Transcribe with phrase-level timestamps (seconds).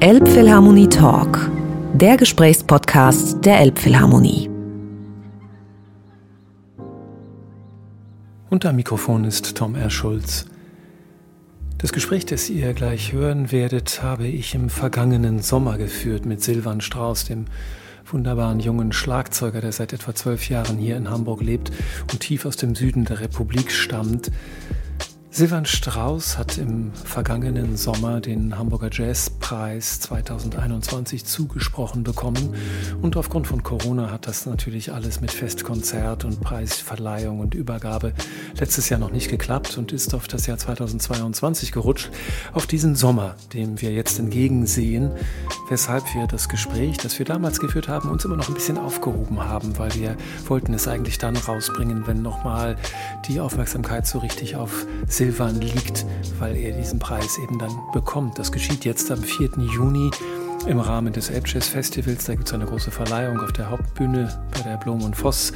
[0.00, 1.50] Elbphilharmonie Talk,
[1.92, 4.48] der Gesprächspodcast der Elbphilharmonie.
[8.62, 9.90] Am Mikrofon ist Tom R.
[9.90, 10.46] Schulz.
[11.78, 16.80] Das Gespräch, das ihr gleich hören werdet, habe ich im vergangenen Sommer geführt mit Silvan
[16.80, 17.46] Strauß, dem
[18.06, 21.72] wunderbaren jungen Schlagzeuger, der seit etwa zwölf Jahren hier in Hamburg lebt
[22.12, 24.30] und tief aus dem Süden der Republik stammt.
[25.30, 32.54] Silvan Strauß hat im vergangenen Sommer den Hamburger Jazzpreis 2021 zugesprochen bekommen.
[33.02, 38.14] Und aufgrund von Corona hat das natürlich alles mit Festkonzert und Preisverleihung und Übergabe
[38.58, 42.10] letztes Jahr noch nicht geklappt und ist auf das Jahr 2022 gerutscht,
[42.54, 45.10] auf diesen Sommer, dem wir jetzt entgegensehen,
[45.68, 49.40] weshalb wir das Gespräch, das wir damals geführt haben, uns immer noch ein bisschen aufgehoben
[49.44, 50.16] haben, weil wir
[50.46, 52.76] wollten es eigentlich dann rausbringen, wenn nochmal
[53.28, 54.86] die Aufmerksamkeit so richtig auf
[55.18, 56.06] Silvan liegt,
[56.38, 58.38] weil er diesen Preis eben dann bekommt.
[58.38, 59.50] Das geschieht jetzt am 4.
[59.58, 60.12] Juni
[60.68, 62.26] im Rahmen des Elbjazz Festivals.
[62.26, 65.52] Da gibt es eine große Verleihung auf der Hauptbühne bei der Blom und Voss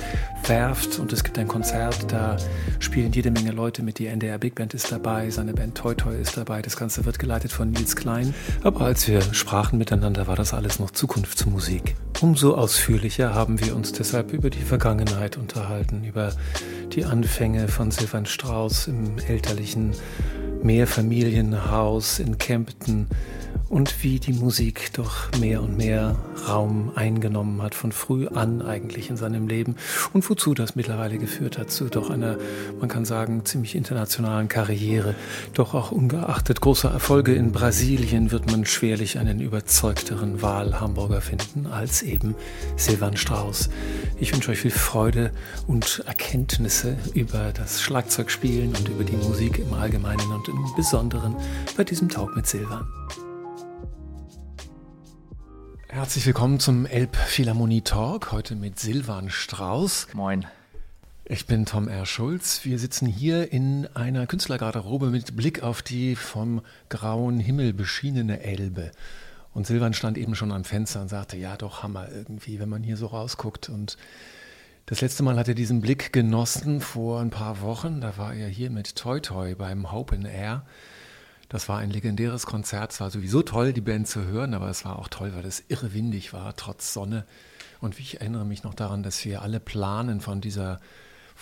[0.47, 2.37] Werft und es gibt ein Konzert, da
[2.79, 3.99] spielen jede Menge Leute mit.
[3.99, 6.63] Die NDR Big Band ist dabei, seine Band Toy Toy ist dabei.
[6.63, 8.35] Das Ganze wird geleitet von Nils Klein.
[8.63, 11.95] Aber als wir sprachen miteinander, war das alles noch Zukunftsmusik.
[12.23, 16.33] Umso ausführlicher haben wir uns deshalb über die Vergangenheit unterhalten, über
[16.93, 19.93] die Anfänge von Silvan Strauß im elterlichen
[20.63, 23.09] Mehrfamilienhaus in Kempten
[23.73, 26.15] und wie die Musik doch mehr und mehr
[26.47, 29.77] Raum eingenommen hat, von früh an eigentlich in seinem Leben
[30.13, 32.37] und wozu das mittlerweile geführt hat, zu doch einer,
[32.79, 35.15] man kann sagen, ziemlich internationalen Karriere.
[35.55, 42.03] Doch auch ungeachtet großer Erfolge in Brasilien wird man schwerlich einen überzeugteren Wahlhamburger finden als
[42.03, 42.35] eben
[42.77, 43.71] Silvan Strauß.
[44.21, 45.31] Ich wünsche euch viel Freude
[45.67, 51.35] und Erkenntnisse über das Schlagzeugspielen und über die Musik im Allgemeinen und im Besonderen
[51.75, 52.87] bei diesem Talk mit Silvan.
[55.93, 60.15] Herzlich willkommen zum Elbphilharmonie Talk, heute mit Silvan Strauß.
[60.15, 60.47] Moin.
[61.27, 62.07] Ich bin Tom R.
[62.07, 62.65] Schulz.
[62.65, 68.91] Wir sitzen hier in einer Künstlergarderobe mit Blick auf die vom grauen Himmel beschienene Elbe.
[69.53, 72.83] Und Silvan stand eben schon am Fenster und sagte, ja doch, Hammer irgendwie, wenn man
[72.83, 73.69] hier so rausguckt.
[73.69, 73.99] Und
[74.87, 78.01] das letzte Mal hat er diesen Blick genossen vor ein paar Wochen.
[78.01, 80.65] Da war er hier mit Toy Toy beim Hope in Air.
[81.53, 82.93] Das war ein legendäres Konzert.
[82.93, 85.63] Es war sowieso toll, die Band zu hören, aber es war auch toll, weil es
[85.69, 87.27] irre windig war, trotz Sonne.
[87.81, 90.81] Und ich erinnere mich noch daran, dass wir alle Planen von dieser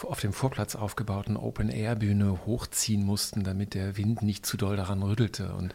[0.02, 5.52] auf dem Vorplatz aufgebauten Open-Air-Bühne hochziehen mussten, damit der Wind nicht zu doll daran rüttelte.
[5.54, 5.74] Und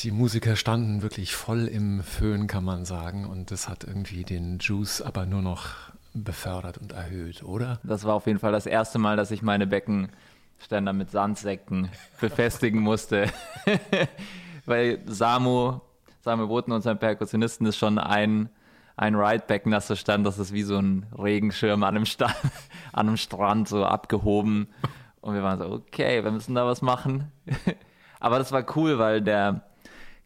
[0.00, 3.24] die Musiker standen wirklich voll im Föhn, kann man sagen.
[3.24, 5.70] Und das hat irgendwie den Juice aber nur noch
[6.14, 7.80] befördert und erhöht, oder?
[7.82, 10.10] Das war auf jeden Fall das erste Mal, dass ich meine Becken
[10.62, 11.90] Ständer mit Sandsäcken
[12.20, 13.26] befestigen musste.
[14.66, 15.80] Weil Samu,
[16.20, 18.48] Samu Boten, unser Perkussionisten, ist schon ein,
[18.96, 20.26] ein Rideback nasser Stand.
[20.26, 22.34] Das ist wie so ein Regenschirm an einem, Stand,
[22.92, 24.68] an einem Strand so abgehoben.
[25.20, 27.30] Und wir waren so, okay, wir müssen da was machen.
[28.20, 29.62] Aber das war cool, weil der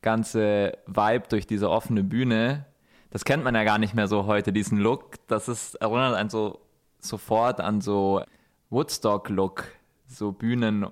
[0.03, 2.67] ganze Vibe durch diese offene Bühne,
[3.11, 5.17] das kennt man ja gar nicht mehr so heute, diesen Look.
[5.27, 6.61] Das ist, erinnert einen so
[7.01, 8.23] sofort an so
[8.71, 9.65] Woodstock-Look
[10.07, 10.87] so Bühnen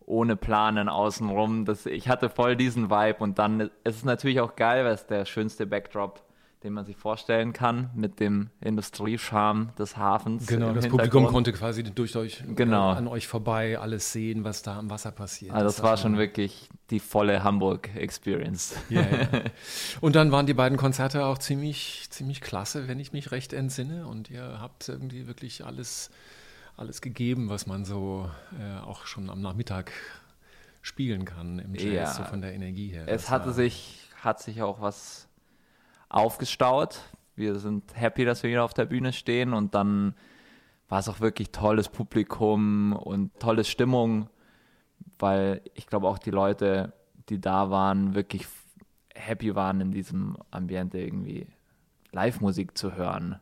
[0.00, 1.64] ohne Planen außenrum.
[1.64, 5.06] Das, ich hatte voll diesen Vibe und dann ist es natürlich auch geil, weil es
[5.06, 6.22] der schönste Backdrop
[6.64, 10.46] den man sich vorstellen kann, mit dem Industriescharm des Hafens.
[10.46, 12.90] Genau, das Publikum konnte quasi durch euch genau.
[12.90, 15.52] an euch vorbei alles sehen, was da am Wasser passiert.
[15.52, 18.74] Also das, das war schon wirklich die volle Hamburg-Experience.
[18.88, 19.28] Ja, ja.
[20.00, 24.08] Und dann waren die beiden Konzerte auch ziemlich, ziemlich klasse, wenn ich mich recht entsinne.
[24.08, 26.10] Und ihr habt irgendwie wirklich alles
[26.78, 29.92] alles gegeben, was man so äh, auch schon am Nachmittag
[30.80, 33.04] spielen kann im Jazz, ja, so von der Energie her.
[33.08, 35.28] Es hatte sich, hat sich auch was
[36.08, 37.00] aufgestaut.
[37.34, 40.14] Wir sind happy, dass wir hier auf der Bühne stehen und dann
[40.88, 44.30] war es auch wirklich tolles Publikum und tolle Stimmung,
[45.18, 46.92] weil ich glaube auch die Leute,
[47.28, 48.46] die da waren, wirklich
[49.14, 51.46] happy waren in diesem Ambiente irgendwie
[52.12, 53.38] Live-Musik zu hören.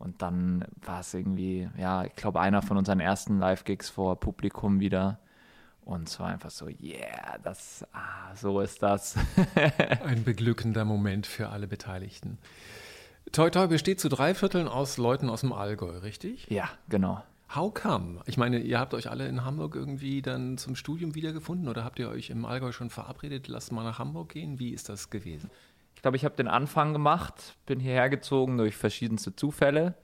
[0.00, 4.80] Und dann war es irgendwie, ja, ich glaube, einer von unseren ersten Live-Gigs vor Publikum
[4.80, 5.18] wieder.
[5.84, 9.16] Und es war einfach so, yeah, das, ah, so ist das.
[10.04, 12.38] Ein beglückender Moment für alle Beteiligten.
[13.30, 16.46] Toi Toi besteht zu drei Vierteln aus Leuten aus dem Allgäu, richtig?
[16.48, 17.22] Ja, genau.
[17.54, 18.20] How come?
[18.24, 21.98] Ich meine, ihr habt euch alle in Hamburg irgendwie dann zum Studium wiedergefunden oder habt
[21.98, 24.58] ihr euch im Allgäu schon verabredet, lasst mal nach Hamburg gehen?
[24.58, 25.50] Wie ist das gewesen?
[26.00, 29.96] Ich glaube, ich habe den Anfang gemacht, bin hierher gezogen durch verschiedenste Zufälle.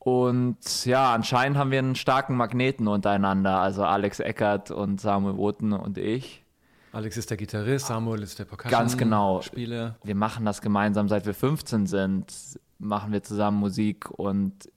[0.00, 5.72] Und ja, anscheinend haben wir einen starken Magneten untereinander, also Alex Eckert und Samuel Woten
[5.72, 6.44] und ich.
[6.90, 8.72] Alex ist der Gitarrist, Samuel ist der Percussion.
[8.72, 9.40] Ganz genau.
[9.42, 9.94] Spieler.
[10.02, 14.68] Wir machen das gemeinsam, seit wir 15 sind, machen wir zusammen Musik und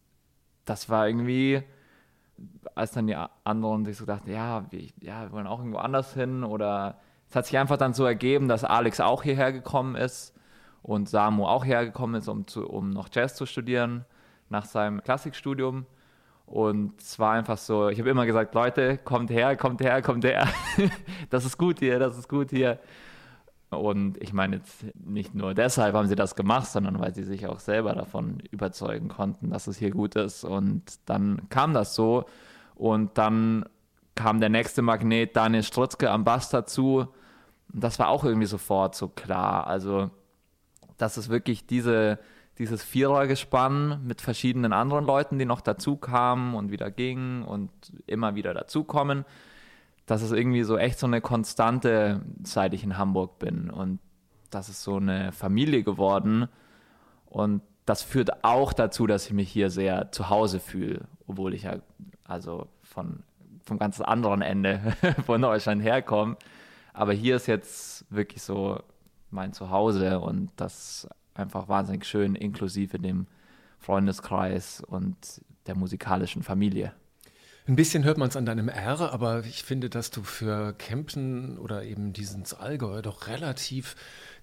[0.66, 1.64] das war irgendwie,
[2.76, 6.14] als dann die anderen sich so dachten, ja, wir, ja, wir wollen auch irgendwo anders
[6.14, 7.00] hin oder
[7.36, 10.34] es hat sich einfach dann so ergeben, dass Alex auch hierher gekommen ist
[10.82, 14.06] und Samu auch hergekommen ist, um, zu, um noch Jazz zu studieren
[14.48, 15.86] nach seinem Klassikstudium.
[16.46, 20.24] Und es war einfach so, ich habe immer gesagt, Leute, kommt her, kommt her, kommt
[20.24, 20.48] her.
[21.30, 22.80] das ist gut hier, das ist gut hier.
[23.70, 27.48] Und ich meine jetzt nicht nur deshalb haben sie das gemacht, sondern weil sie sich
[27.48, 30.46] auch selber davon überzeugen konnten, dass es hier gut ist.
[30.46, 32.28] Und dann kam das so.
[32.76, 33.66] Und dann
[34.14, 37.10] kam der nächste Magnet, Daniel Strutzke am Bass dazu.
[37.76, 39.68] Und das war auch irgendwie sofort so klar.
[39.68, 40.10] Also,
[40.98, 42.20] dass es wirklich diese,
[42.58, 47.70] dieses Vierergespann mit verschiedenen anderen Leuten, die noch dazu kamen und wieder gingen und
[48.08, 49.26] immer wieder dazukommen,
[50.06, 53.70] dass es irgendwie so echt so eine Konstante, seit ich in Hamburg bin.
[53.70, 54.00] Und
[54.52, 56.48] das ist so eine Familie geworden.
[57.26, 61.64] Und das führt auch dazu, dass ich mich hier sehr zu Hause fühle, obwohl ich
[61.64, 61.80] ja
[62.24, 63.24] also von
[63.66, 64.80] vom ganz anderen Ende
[65.26, 66.38] von Deutschland herkomme.
[66.96, 68.80] Aber hier ist jetzt wirklich so
[69.30, 73.28] mein Zuhause und das einfach wahnsinnig schön, inklusive dem
[73.80, 75.18] Freundeskreis und
[75.68, 76.94] der musikalischen Familie.
[77.68, 81.58] Ein bisschen hört man es an deinem R, aber ich finde, dass du für Kempten
[81.58, 83.96] oder eben diesen Allgäu doch relativ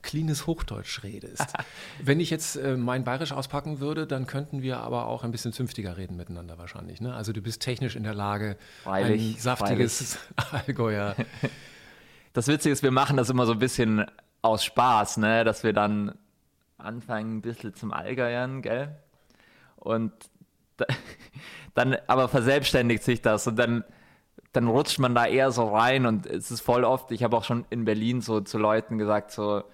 [0.03, 1.47] cleanes Hochdeutsch redest.
[2.03, 5.53] Wenn ich jetzt äh, mein Bayerisch auspacken würde, dann könnten wir aber auch ein bisschen
[5.53, 7.01] zünftiger reden miteinander wahrscheinlich.
[7.01, 7.15] Ne?
[7.15, 10.19] Also du bist technisch in der Lage, freilich, ein saftiges
[10.51, 11.15] Allgäuer.
[12.33, 14.07] Das Witzige ist, wir machen das immer so ein bisschen
[14.41, 15.45] aus Spaß, ne?
[15.45, 16.19] dass wir dann
[16.79, 18.97] anfangen, ein bisschen zum Allgäuern, gell?
[19.77, 20.13] Und
[20.77, 20.87] da,
[21.75, 23.85] dann aber verselbstständigt sich das und dann,
[24.53, 27.45] dann rutscht man da eher so rein und es ist voll oft, ich habe auch
[27.45, 29.65] schon in Berlin so zu Leuten gesagt, so,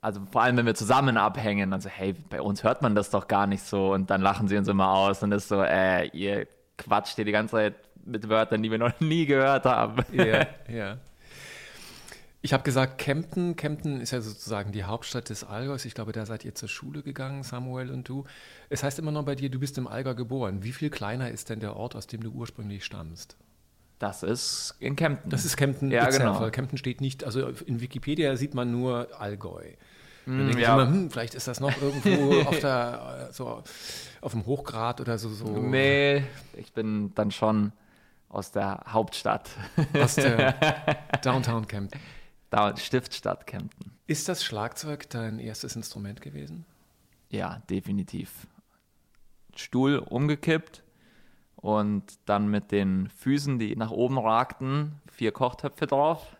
[0.00, 3.10] also vor allem, wenn wir zusammen abhängen, dann so, hey, bei uns hört man das
[3.10, 6.06] doch gar nicht so und dann lachen sie uns immer aus und ist so, äh,
[6.08, 6.46] ihr
[6.76, 10.04] quatscht hier die ganze Zeit mit Wörtern, die wir noch nie gehört haben.
[10.12, 10.98] Ja, ja.
[12.44, 13.54] Ich habe gesagt, Kempten.
[13.54, 15.84] Kempten ist ja sozusagen die Hauptstadt des Allgäus.
[15.84, 18.24] Ich glaube, da seid ihr zur Schule gegangen, Samuel und du.
[18.68, 20.64] Es heißt immer noch bei dir, du bist im Allgäu geboren.
[20.64, 23.36] Wie viel kleiner ist denn der Ort, aus dem du ursprünglich stammst?
[24.00, 25.30] Das ist in Kempten.
[25.30, 25.92] Das ist Kempten.
[25.92, 26.50] Ja, genau.
[26.50, 29.62] Kempten steht nicht, also in Wikipedia sieht man nur Allgäu.
[30.26, 30.74] Dann Mm, denke ja.
[30.74, 33.62] immer, hm, vielleicht ist das noch irgendwo auf, der, so
[34.20, 35.28] auf dem Hochgrad oder so.
[35.28, 36.24] so Nee,
[36.56, 37.72] ich bin dann schon
[38.28, 39.50] aus der Hauptstadt.
[39.94, 40.54] Aus der
[41.22, 42.00] Downtown Kempten.
[42.52, 43.92] Da, Stiftstadt Kempten.
[44.06, 46.66] Ist das Schlagzeug dein erstes Instrument gewesen?
[47.30, 48.46] Ja, definitiv.
[49.56, 50.82] Stuhl umgekippt
[51.56, 56.36] und dann mit den Füßen, die nach oben ragten, vier Kochtöpfe drauf.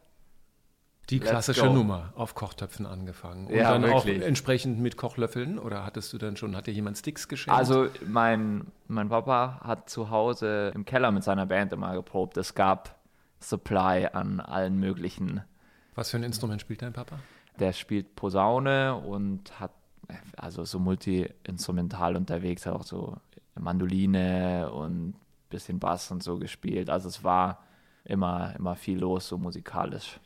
[1.09, 1.73] Die Let's klassische go.
[1.73, 3.47] Nummer auf Kochtöpfen angefangen.
[3.47, 4.23] Und Ja, dann wirklich.
[4.23, 7.59] auch entsprechend mit Kochlöffeln oder hattest du dann schon, hat dir jemand Sticks geschenkt?
[7.59, 12.37] Also mein, mein Papa hat zu Hause im Keller mit seiner Band immer geprobt.
[12.37, 12.99] Es gab
[13.41, 15.43] Supply an allen möglichen.
[15.94, 17.19] Was für ein Instrument spielt dein Papa?
[17.59, 19.73] Der spielt Posaune und hat
[20.37, 23.17] also so multi-instrumental unterwegs, hat auch so
[23.55, 25.15] Mandoline und
[25.50, 26.91] bisschen Bass und so gespielt.
[26.91, 27.62] Also es war
[28.05, 30.19] immer, immer viel los, so musikalisch.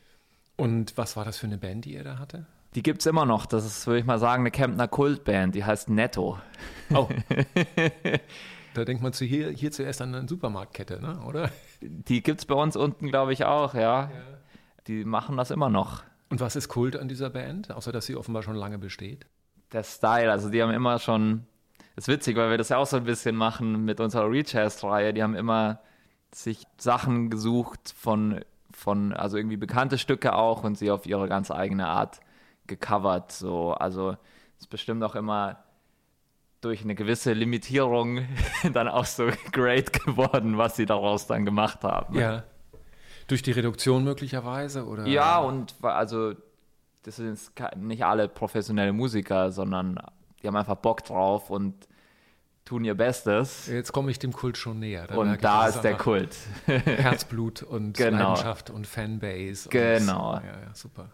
[0.56, 2.46] Und was war das für eine Band, die er da hatte?
[2.74, 3.46] Die gibt es immer noch.
[3.46, 5.54] Das ist, würde ich mal sagen, eine Kemptner Kultband.
[5.54, 6.38] Die heißt Netto.
[6.94, 7.08] Oh.
[8.74, 11.20] da denkt man zu hier, hier zuerst an eine Supermarktkette, ne?
[11.26, 11.50] oder?
[11.80, 14.10] Die gibt es bei uns unten, glaube ich, auch, ja.
[14.86, 16.02] Die machen das immer noch.
[16.28, 19.26] Und was ist Kult an dieser Band, außer dass sie offenbar schon lange besteht?
[19.72, 21.46] Der Style, also die haben immer schon,
[21.94, 25.12] das ist witzig, weil wir das ja auch so ein bisschen machen mit unserer Rechast-Reihe.
[25.12, 25.80] Die haben immer
[26.32, 28.40] sich Sachen gesucht von,
[28.72, 32.20] von, also irgendwie bekannte Stücke auch und sie auf ihre ganz eigene Art
[32.66, 33.32] gecovert.
[33.32, 33.72] So.
[33.72, 34.10] Also
[34.56, 35.64] es ist bestimmt auch immer
[36.60, 38.26] durch eine gewisse Limitierung
[38.72, 42.18] dann auch so great geworden, was sie daraus dann gemacht haben.
[42.18, 42.44] Ja.
[43.26, 44.86] Durch die Reduktion möglicherweise?
[44.86, 45.06] Oder?
[45.06, 46.34] Ja, und also
[47.02, 47.38] das sind
[47.76, 49.98] nicht alle professionelle Musiker, sondern
[50.42, 51.74] die haben einfach Bock drauf und
[52.64, 53.68] tun ihr Bestes.
[53.68, 55.02] Jetzt komme ich dem Kult schon näher.
[55.02, 56.36] merke Und da ist der Kult.
[56.66, 58.30] Herzblut und Genau.
[58.30, 59.68] Leidenschaft und Fanbase.
[59.68, 60.34] Genau.
[60.34, 61.10] Und, ja, ja, super.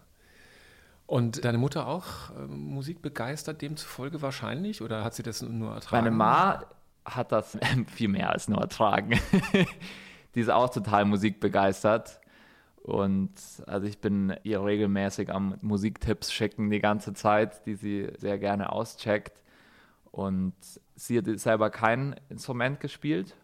[1.05, 4.81] Und deine Mutter auch ähm, Musik begeistert, demzufolge wahrscheinlich?
[4.81, 6.05] Oder hat sie das nur ertragen?
[6.05, 6.63] Meine Ma
[7.05, 7.57] hat das
[7.93, 9.19] viel mehr als nur ertragen.
[10.35, 12.19] Die ist auch total musikbegeistert.
[12.81, 13.31] Und
[13.65, 18.71] also ich bin ihr regelmäßig am Musiktipps schicken die ganze Zeit, die sie sehr gerne
[18.71, 19.41] auscheckt.
[20.11, 20.53] Und
[20.95, 23.35] sie hat selber kein Instrument gespielt,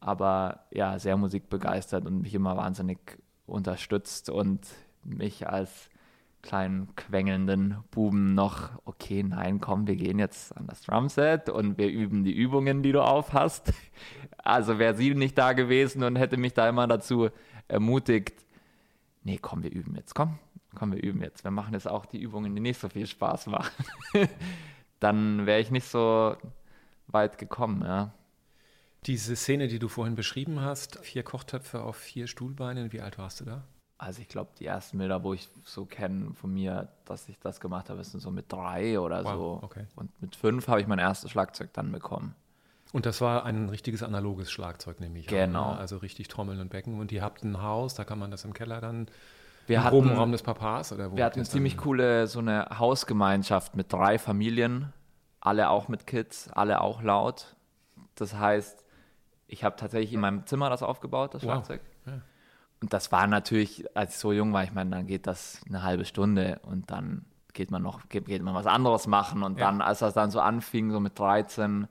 [0.00, 2.98] aber ja, sehr musikbegeistert und mich immer wahnsinnig
[3.46, 4.28] unterstützt.
[4.28, 4.66] Und
[5.02, 5.88] mich als
[6.42, 11.88] kleinen quengelnden Buben noch, okay, nein, komm, wir gehen jetzt an das Drumset und wir
[11.88, 13.72] üben die Übungen, die du aufhast.
[14.38, 17.28] Also wäre sie nicht da gewesen und hätte mich da immer dazu
[17.66, 18.46] ermutigt,
[19.24, 20.38] nee, komm, wir üben jetzt, komm,
[20.74, 21.44] komm, wir üben jetzt.
[21.44, 23.84] Wir machen jetzt auch die Übungen, die nicht so viel Spaß machen.
[25.00, 26.36] Dann wäre ich nicht so
[27.08, 28.14] weit gekommen, ja.
[29.06, 33.40] Diese Szene, die du vorhin beschrieben hast, vier Kochtöpfe auf vier Stuhlbeinen, wie alt warst
[33.40, 33.64] du da?
[33.98, 37.58] Also ich glaube, die ersten Bilder, wo ich so kenne von mir, dass ich das
[37.58, 39.60] gemacht habe, sind so mit drei oder wow, so.
[39.62, 39.86] Okay.
[39.96, 42.36] Und mit fünf habe ich mein erstes Schlagzeug dann bekommen.
[42.92, 45.26] Und das war ein richtiges analoges Schlagzeug, nämlich.
[45.26, 45.64] Genau.
[45.64, 45.80] An, ne?
[45.80, 47.00] Also richtig Trommeln und Becken.
[47.00, 49.08] Und ihr habt ein Haus, da kann man das im Keller dann.
[49.66, 51.16] Wir im hatten, Raum des Papas oder wo?
[51.16, 54.92] Wir hatten eine ziemlich coole so eine Hausgemeinschaft mit drei Familien,
[55.40, 57.56] alle auch mit Kids, alle auch laut.
[58.14, 58.84] Das heißt,
[59.48, 61.80] ich habe tatsächlich in meinem Zimmer das aufgebaut, das Schlagzeug.
[61.82, 61.97] Wow.
[62.80, 65.82] Und das war natürlich, als ich so jung war, ich meine, dann geht das eine
[65.82, 69.42] halbe Stunde und dann geht man noch, geht, geht man was anderes machen.
[69.42, 69.66] Und ja.
[69.66, 71.88] dann, als das dann so anfing, so mit 13,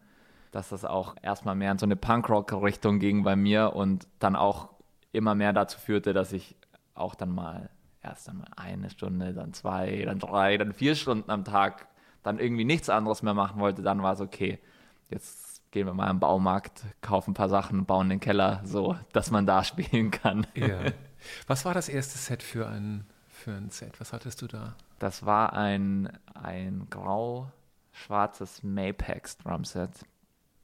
[0.52, 4.70] dass das auch erstmal mehr in so eine Punkrock-Richtung ging bei mir und dann auch
[5.12, 6.56] immer mehr dazu führte, dass ich
[6.94, 7.70] auch dann mal
[8.02, 11.88] erst dann mal eine Stunde, dann zwei, dann drei, dann vier Stunden am Tag
[12.24, 14.60] dann irgendwie nichts anderes mehr machen wollte, dann war es okay.
[15.10, 19.32] Jetzt gehen wir mal im Baumarkt, kaufen ein paar Sachen, bauen den Keller so, dass
[19.32, 20.48] man da spielen kann.
[20.56, 20.80] Ja.
[21.48, 24.00] Was war das erste Set für ein, für ein Set?
[24.00, 24.76] Was hattest du da?
[25.00, 29.92] Das war ein, ein grau-schwarzes Mapex Drumset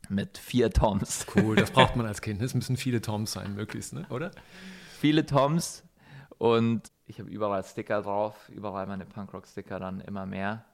[0.09, 1.25] mit vier Toms.
[1.35, 2.41] Cool, das braucht man als Kind.
[2.41, 4.05] Es müssen viele Toms sein, möglichst, ne?
[4.09, 4.31] oder?
[5.00, 5.83] Viele Toms
[6.38, 10.65] und ich habe überall Sticker drauf, überall meine Punkrock-Sticker dann immer mehr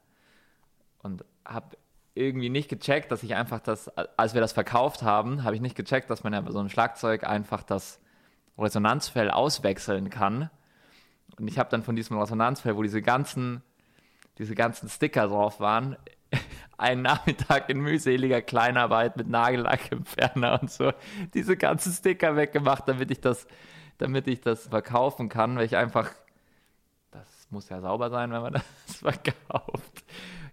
[0.99, 1.77] und habe
[2.19, 5.75] irgendwie nicht gecheckt, dass ich einfach das, als wir das verkauft haben, habe ich nicht
[5.75, 7.99] gecheckt, dass man ja bei so einem Schlagzeug einfach das
[8.57, 10.49] Resonanzfell auswechseln kann.
[11.38, 13.63] Und ich habe dann von diesem Resonanzfell, wo diese ganzen,
[14.38, 15.95] diese ganzen Sticker drauf waren,
[16.77, 20.91] einen Nachmittag in mühseliger Kleinarbeit mit Nagellackentferner und so
[21.33, 23.47] diese ganzen Sticker weggemacht, damit ich das,
[23.97, 26.11] damit ich das verkaufen kann, weil ich einfach,
[27.11, 28.53] das muss ja sauber sein, wenn man
[28.88, 30.03] das verkauft.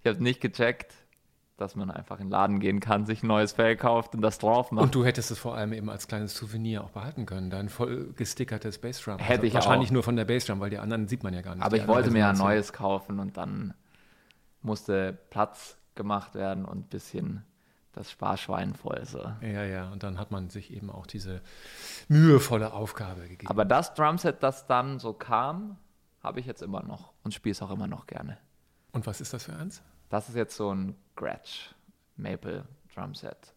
[0.03, 0.95] Ich habe nicht gecheckt,
[1.57, 4.39] dass man einfach in den Laden gehen kann, sich ein neues Fell kauft und das
[4.39, 4.85] drauf macht.
[4.85, 8.13] Und du hättest es vor allem eben als kleines Souvenir auch behalten können, dein voll
[8.15, 9.19] gestickertes Bassdrum.
[9.19, 9.95] Hätte also ich Wahrscheinlich auch.
[9.95, 11.65] nur von der Bassdrum, weil die anderen sieht man ja gar nicht.
[11.65, 13.73] Aber ich wollte mir ja ein neues kaufen und dann
[14.61, 17.45] musste Platz gemacht werden und ein bisschen
[17.93, 19.03] das Sparschwein voll.
[19.07, 19.21] So.
[19.41, 21.41] Ja, ja, und dann hat man sich eben auch diese
[22.09, 23.49] mühevolle Aufgabe gegeben.
[23.49, 25.79] Aber das Drumset, das dann so kam,
[26.23, 28.37] habe ich jetzt immer noch und spiele es auch immer noch gerne.
[28.93, 29.83] Und was ist das für eins?
[30.09, 31.71] Das ist jetzt so ein Gretsch
[32.17, 33.55] Maple Drumset.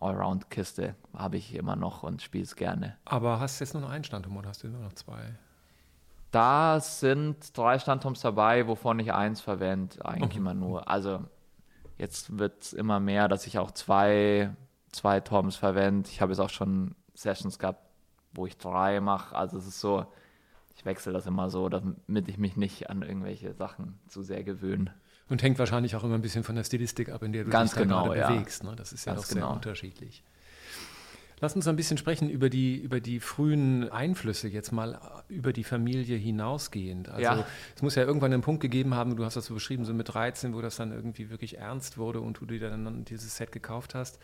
[0.00, 2.96] Allround-Kiste habe ich immer noch und spiele es gerne.
[3.04, 5.38] Aber hast du jetzt nur noch einen Standturm oder hast du nur noch zwei?
[6.30, 10.46] Da sind drei Standturms dabei, wovon ich eins verwende, eigentlich mhm.
[10.46, 10.88] immer nur.
[10.88, 11.24] Also
[11.98, 14.54] jetzt wird es immer mehr, dass ich auch zwei,
[14.92, 16.08] zwei Toms verwende.
[16.10, 17.84] Ich habe jetzt auch schon Sessions gehabt,
[18.32, 19.34] wo ich drei mache.
[19.34, 20.06] Also es ist so,
[20.76, 24.94] ich wechsle das immer so, damit ich mich nicht an irgendwelche Sachen zu sehr gewöhne.
[25.30, 27.70] Und hängt wahrscheinlich auch immer ein bisschen von der Stilistik ab, in der du Ganz
[27.70, 28.30] dich genau, gerade ja.
[28.30, 28.64] bewegst.
[28.64, 28.74] Ne?
[28.76, 29.54] Das ist ja Ganz doch sehr genau.
[29.54, 30.22] unterschiedlich.
[31.42, 35.64] Lass uns ein bisschen sprechen über die, über die frühen Einflüsse, jetzt mal über die
[35.64, 37.08] Familie hinausgehend.
[37.08, 37.46] Also Ja.
[37.74, 40.12] es muss ja irgendwann einen Punkt gegeben haben, du hast das so beschrieben, so mit
[40.12, 43.94] 13, wo das dann irgendwie wirklich ernst wurde und du dir dann dieses Set gekauft
[43.94, 44.18] hast.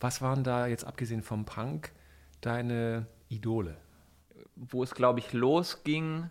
[0.00, 1.92] Was waren da jetzt abgesehen vom Punk
[2.40, 3.76] deine Idole?
[4.60, 6.28] wo es, glaube ich, losging,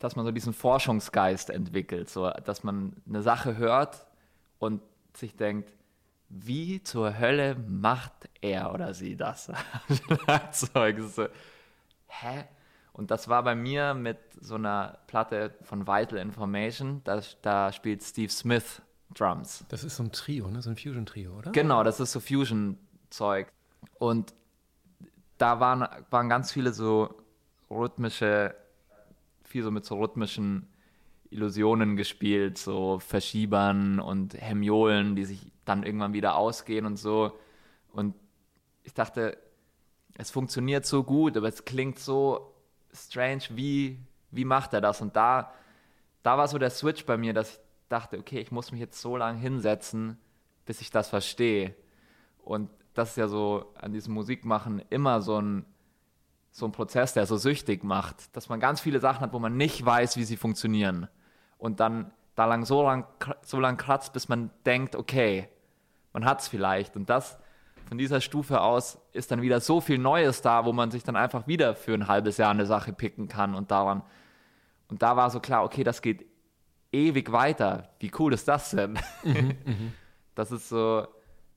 [0.00, 4.06] dass man so diesen Forschungsgeist entwickelt, so dass man eine Sache hört
[4.58, 4.82] und
[5.14, 5.72] sich denkt,
[6.28, 9.52] wie zur Hölle macht er oder sie das?
[10.24, 10.98] Schlagzeug.
[11.00, 11.28] So,
[12.06, 12.44] hä?
[12.92, 18.02] Und das war bei mir mit so einer Platte von Vital Information, da, da spielt
[18.02, 18.82] Steve Smith
[19.14, 19.64] Drums.
[19.68, 20.62] Das ist so ein Trio, ne?
[20.62, 21.52] so ein Fusion-Trio, oder?
[21.52, 23.48] Genau, das ist so Fusion-Zeug.
[23.98, 24.34] Und
[25.38, 27.14] da waren, waren ganz viele so
[27.70, 28.54] rhythmische,
[29.50, 30.68] viel so mit so rhythmischen
[31.30, 37.38] Illusionen gespielt, so Verschiebern und Hemiolen, die sich dann irgendwann wieder ausgehen und so.
[37.92, 38.14] Und
[38.84, 39.36] ich dachte,
[40.16, 42.54] es funktioniert so gut, aber es klingt so
[42.92, 43.98] strange, wie,
[44.30, 45.00] wie macht er das?
[45.00, 45.52] Und da,
[46.22, 49.00] da war so der Switch bei mir, dass ich dachte, okay, ich muss mich jetzt
[49.00, 50.18] so lange hinsetzen,
[50.64, 51.74] bis ich das verstehe.
[52.38, 55.64] Und das ist ja so an diesem Musikmachen immer so ein,
[56.50, 59.56] so ein Prozess, der so süchtig macht, dass man ganz viele Sachen hat, wo man
[59.56, 61.08] nicht weiß, wie sie funktionieren.
[61.58, 63.06] Und dann da lang so lang,
[63.42, 65.48] so lang kratzt, bis man denkt, okay,
[66.12, 66.96] man hat es vielleicht.
[66.96, 67.38] Und das
[67.86, 71.16] von dieser Stufe aus ist dann wieder so viel Neues da, wo man sich dann
[71.16, 74.02] einfach wieder für ein halbes Jahr eine Sache picken kann und daran
[74.88, 76.24] Und da war so klar, okay, das geht
[76.92, 77.90] ewig weiter.
[78.00, 78.98] Wie cool ist das denn?
[79.22, 79.92] Mhm, mhm.
[80.34, 81.06] das ist so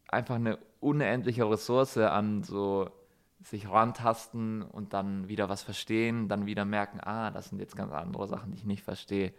[0.07, 2.89] einfach eine unendliche Ressource an so
[3.43, 7.91] sich rantasten und dann wieder was verstehen, dann wieder merken, ah, das sind jetzt ganz
[7.91, 9.33] andere Sachen, die ich nicht verstehe.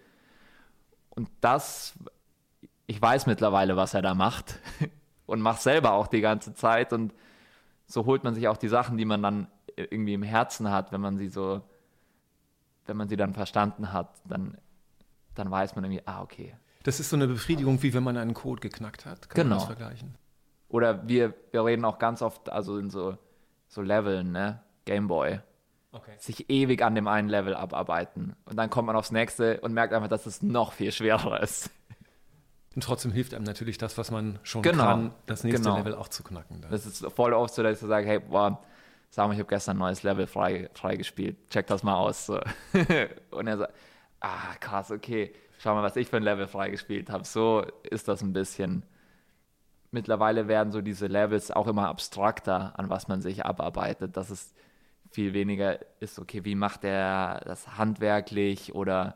[1.11, 1.95] Und das,
[2.87, 4.59] ich weiß mittlerweile, was er da macht
[5.27, 7.15] und mache selber auch die ganze Zeit und
[7.87, 9.47] so holt man sich auch die Sachen, die man dann
[9.77, 11.63] irgendwie im Herzen hat, wenn man sie so,
[12.87, 14.59] wenn man sie dann verstanden hat, dann,
[15.35, 16.55] dann weiß man irgendwie, ah, okay.
[16.83, 19.31] Das ist so eine Befriedigung, wie wenn man einen Code geknackt hat.
[19.31, 19.57] Kann genau.
[19.57, 20.15] man das vergleichen?
[20.69, 23.17] Oder wir, wir reden auch ganz oft, also in so,
[23.75, 24.61] so Leveln, ne?
[24.85, 25.41] Gameboy.
[25.91, 26.13] Okay.
[26.19, 28.37] Sich ewig an dem einen Level abarbeiten.
[28.45, 31.71] Und dann kommt man aufs nächste und merkt einfach, dass es noch viel schwerer ist.
[32.75, 34.85] Und trotzdem hilft einem natürlich das, was man schon genau.
[34.85, 35.77] kann, das nächste genau.
[35.77, 36.61] Level auch zu knacken.
[36.61, 36.71] Dann.
[36.71, 38.61] Das ist voll oft so, dass ich sage, hey, boah,
[39.11, 42.27] sag mal, ich habe gestern ein neues Level frei, freigespielt, check das mal aus.
[42.27, 42.41] So.
[43.31, 43.75] und er sagt,
[44.21, 47.25] ah, krass, okay, schau mal, was ich für ein Level freigespielt habe.
[47.25, 48.85] So ist das ein bisschen.
[49.95, 54.53] Mittlerweile werden so diese Levels auch immer abstrakter, an was man sich abarbeitet, dass es
[55.09, 59.15] viel weniger ist, okay, wie macht er das handwerklich oder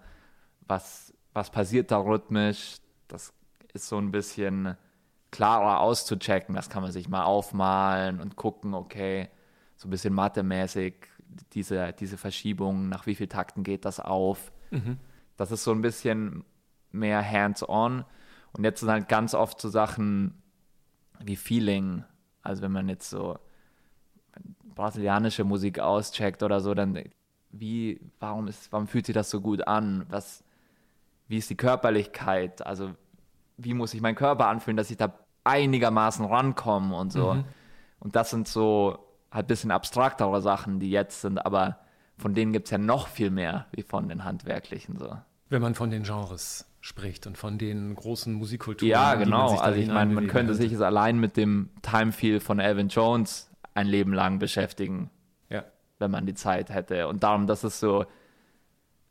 [0.69, 2.77] was, was passiert da rhythmisch.
[3.09, 3.33] Das
[3.73, 4.77] ist so ein bisschen
[5.33, 6.55] klarer auszuchecken.
[6.55, 9.31] Das kann man sich mal aufmalen und gucken, okay,
[9.75, 10.95] so ein bisschen mathemäßig,
[11.55, 14.53] diese, diese Verschiebung, nach wie vielen Takten geht das auf.
[14.71, 14.99] Mhm.
[15.37, 16.45] Das ist so ein bisschen
[16.93, 18.05] mehr hands-on.
[18.53, 20.41] Und jetzt sind halt ganz oft so Sachen
[21.25, 22.05] wie Feeling.
[22.43, 23.39] Also wenn man jetzt so
[24.75, 27.03] brasilianische Musik auscheckt oder so, dann
[27.51, 30.07] wie, warum ist, warum fühlt sich das so gut an?
[30.09, 30.45] Was,
[31.27, 32.65] wie ist die Körperlichkeit?
[32.67, 32.95] Also
[33.57, 35.13] wie muss sich mein Körper anfühlen, dass ich da
[35.45, 37.35] einigermaßen rankomme und so.
[37.35, 37.45] Mhm.
[38.01, 38.99] Und das sind so
[39.31, 41.79] halt ein bisschen abstraktere Sachen, die jetzt sind, aber
[42.17, 45.17] von denen gibt es ja noch viel mehr wie von den handwerklichen so.
[45.49, 48.91] Wenn man von den Genres spricht und von den großen Musikkulturen.
[48.91, 49.57] Ja, genau.
[49.59, 53.51] also ich meine, man könnte sich es allein mit dem Time Feel von Alvin Jones
[53.75, 55.11] ein Leben lang beschäftigen,
[55.51, 55.65] ja.
[55.99, 57.09] wenn man die Zeit hätte.
[57.09, 58.07] Und darum, das ist so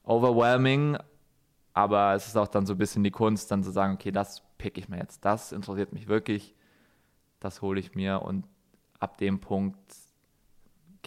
[0.04, 0.98] overwhelming,
[1.74, 4.44] aber es ist auch dann so ein bisschen die Kunst, dann zu sagen, okay, das
[4.58, 6.56] pick ich mir jetzt, das interessiert mich wirklich,
[7.40, 8.46] das hole ich mir und
[9.00, 9.78] ab dem Punkt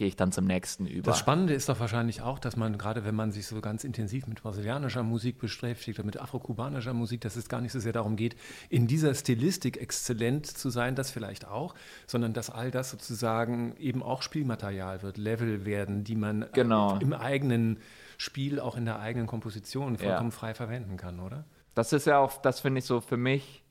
[0.01, 1.03] gehe ich dann zum nächsten über.
[1.03, 4.25] Das Spannende ist doch wahrscheinlich auch, dass man gerade, wenn man sich so ganz intensiv
[4.25, 8.15] mit brasilianischer Musik beschäftigt oder mit afrokubanischer Musik, dass es gar nicht so sehr darum
[8.15, 8.35] geht,
[8.69, 11.75] in dieser Stilistik exzellent zu sein, das vielleicht auch,
[12.07, 16.97] sondern dass all das sozusagen eben auch Spielmaterial wird, Level werden, die man genau.
[16.97, 17.77] im eigenen
[18.17, 20.35] Spiel, auch in der eigenen Komposition vollkommen ja.
[20.35, 21.45] frei verwenden kann, oder?
[21.75, 23.63] Das ist ja auch, das finde ich so für mich,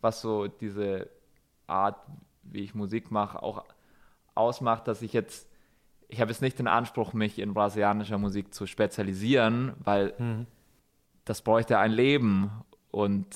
[0.00, 1.10] was so diese
[1.66, 1.96] Art,
[2.44, 3.64] wie ich Musik mache, auch
[4.36, 5.48] ausmacht, dass ich jetzt
[6.08, 10.46] ich habe jetzt nicht den Anspruch, mich in brasilianischer Musik zu spezialisieren, weil mhm.
[11.24, 12.50] das bräuchte ein Leben
[12.90, 13.26] und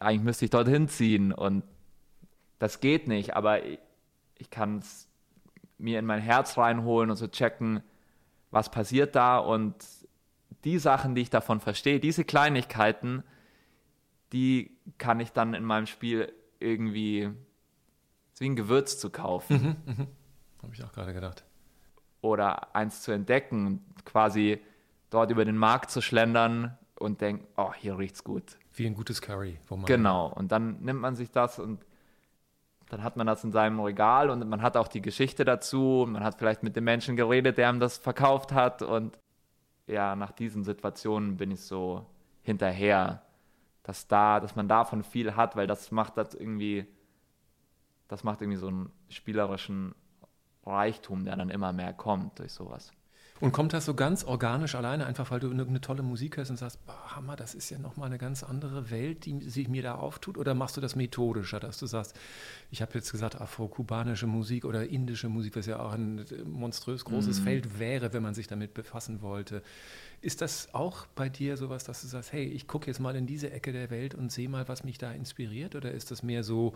[0.00, 1.64] eigentlich müsste ich dorthin ziehen und
[2.58, 3.78] das geht nicht, aber ich,
[4.38, 5.08] ich kann es
[5.78, 7.82] mir in mein Herz reinholen und so checken,
[8.50, 9.74] was passiert da und
[10.64, 13.24] die Sachen, die ich davon verstehe, diese Kleinigkeiten,
[14.32, 17.30] die kann ich dann in meinem Spiel irgendwie
[18.38, 19.76] wie ein Gewürz zu kaufen.
[19.84, 20.06] Mhm, mh.
[20.62, 21.44] Habe ich auch gerade gedacht
[22.22, 24.60] oder eins zu entdecken, quasi
[25.10, 28.56] dort über den Markt zu schlendern und denken, oh, hier riecht's gut.
[28.72, 29.58] Wie ein gutes Curry.
[29.84, 31.84] Genau, und dann nimmt man sich das und
[32.88, 36.22] dann hat man das in seinem Regal und man hat auch die Geschichte dazu man
[36.22, 39.18] hat vielleicht mit dem Menschen geredet, der ihm das verkauft hat und
[39.86, 42.06] ja, nach diesen Situationen bin ich so
[42.42, 43.22] hinterher,
[43.82, 46.86] dass da, dass man davon viel hat, weil das macht das irgendwie,
[48.08, 49.94] das macht irgendwie so einen spielerischen
[50.64, 52.92] Reichtum, der dann immer mehr kommt durch sowas.
[53.42, 56.58] Und kommt das so ganz organisch alleine, einfach weil du eine, tolle Musik hörst und
[56.58, 59.96] sagst, boah, Hammer, das ist ja nochmal eine ganz andere Welt, die sich mir da
[59.96, 60.38] auftut?
[60.38, 62.16] Oder machst du das methodischer, dass du sagst,
[62.70, 67.40] ich habe jetzt gesagt, afro-kubanische Musik oder indische Musik, was ja auch ein monströs großes
[67.40, 67.42] mhm.
[67.42, 69.64] Feld wäre, wenn man sich damit befassen wollte.
[70.22, 73.26] Ist das auch bei dir sowas, dass du sagst, hey, ich gucke jetzt mal in
[73.26, 75.74] diese Ecke der Welt und sehe mal, was mich da inspiriert?
[75.74, 76.74] Oder ist das mehr so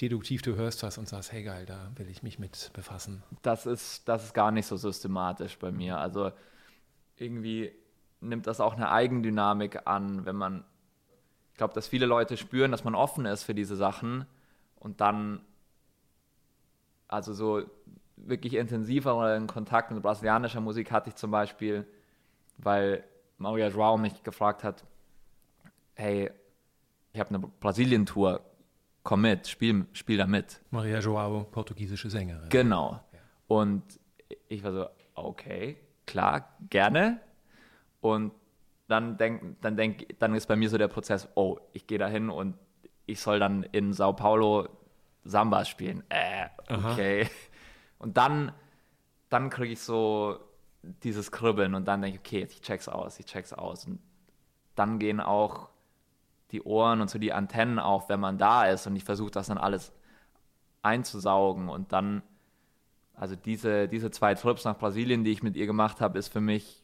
[0.00, 3.24] deduktiv, du hörst was und sagst, hey geil, da will ich mich mit befassen?
[3.42, 5.98] Das ist, das ist gar nicht so systematisch bei mir.
[5.98, 6.30] Also
[7.16, 7.72] irgendwie
[8.20, 10.62] nimmt das auch eine Eigendynamik an, wenn man,
[11.50, 14.24] ich glaube, dass viele Leute spüren, dass man offen ist für diese Sachen
[14.76, 15.40] und dann,
[17.08, 17.62] also so
[18.16, 21.84] wirklich intensiveren Kontakt mit brasilianischer Musik hatte ich zum Beispiel
[22.58, 23.04] weil
[23.38, 24.84] Maria Joao mich gefragt hat,
[25.94, 26.30] hey,
[27.12, 28.40] ich habe eine Brasilien-Tour,
[29.02, 30.60] komm mit, spiel, spiel da mit.
[30.70, 32.48] Maria Joao, portugiesische Sängerin.
[32.50, 33.00] Genau.
[33.12, 33.18] Ja.
[33.46, 33.82] Und
[34.48, 37.20] ich war so, okay, klar, gerne.
[38.00, 38.32] Und
[38.88, 42.08] dann denk, dann denk, dann ist bei mir so der Prozess, oh, ich gehe da
[42.08, 42.56] hin und
[43.06, 44.68] ich soll dann in Sao Paulo
[45.24, 46.04] Samba spielen.
[46.08, 47.22] Äh, okay.
[47.22, 47.30] Aha.
[47.98, 48.52] Und dann,
[49.28, 50.38] dann kriege ich so
[51.02, 53.86] dieses Kribbeln und dann denke ich, okay, ich check's aus, ich check's aus.
[53.86, 54.00] Und
[54.74, 55.68] dann gehen auch
[56.50, 59.48] die Ohren und so die Antennen auf, wenn man da ist und ich versuche das
[59.48, 59.92] dann alles
[60.82, 62.22] einzusaugen und dann,
[63.14, 66.40] also diese, diese zwei Trips nach Brasilien, die ich mit ihr gemacht habe, ist für
[66.40, 66.82] mich,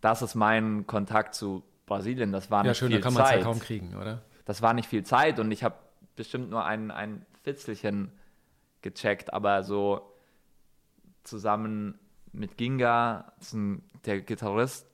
[0.00, 2.32] das ist mein Kontakt zu Brasilien.
[2.32, 4.22] Das war ja, nicht schön, viel da kann man es ja kaum kriegen, oder?
[4.44, 5.76] Das war nicht viel Zeit und ich habe
[6.16, 8.10] bestimmt nur ein, ein Fitzelchen
[8.82, 10.12] gecheckt, aber so
[11.22, 11.98] zusammen
[12.32, 13.32] mit Ginga,
[14.04, 14.86] der Gitarrist,